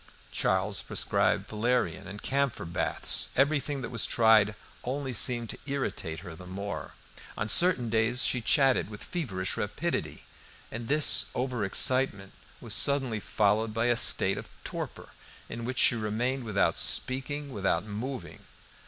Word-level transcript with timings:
Charles 0.31 0.81
prescribed 0.81 1.47
valerian 1.47 2.07
and 2.07 2.23
camphor 2.23 2.65
baths. 2.65 3.29
Everything 3.35 3.83
that 3.83 3.91
was 3.91 4.07
tried 4.07 4.55
only 4.83 5.13
seemed 5.13 5.51
to 5.51 5.59
irritate 5.67 6.21
her 6.21 6.33
the 6.35 6.47
more. 6.47 6.95
On 7.37 7.47
certain 7.47 7.87
days 7.87 8.23
she 8.23 8.41
chatted 8.41 8.89
with 8.89 9.03
feverish 9.03 9.55
rapidity, 9.57 10.23
and 10.71 10.87
this 10.87 11.27
over 11.35 11.63
excitement 11.63 12.33
was 12.59 12.73
suddenly 12.73 13.19
followed 13.19 13.75
by 13.75 13.85
a 13.93 13.95
state 13.95 14.39
of 14.39 14.49
torpor, 14.63 15.09
in 15.47 15.65
which 15.65 15.77
she 15.77 15.93
remained 15.93 16.45
without 16.45 16.79
speaking, 16.79 17.51
without 17.53 17.83
moving. 17.83 18.39